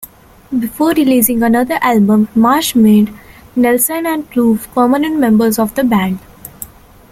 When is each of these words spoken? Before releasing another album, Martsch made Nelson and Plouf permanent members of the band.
Before 0.59 0.93
releasing 0.95 1.43
another 1.43 1.77
album, 1.79 2.25
Martsch 2.35 2.73
made 2.75 3.13
Nelson 3.55 4.07
and 4.07 4.27
Plouf 4.31 4.65
permanent 4.73 5.19
members 5.19 5.59
of 5.59 5.75
the 5.75 5.83
band. 5.83 6.17